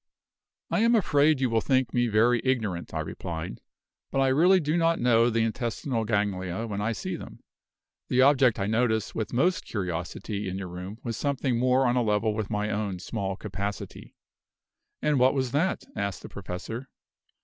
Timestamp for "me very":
1.93-2.41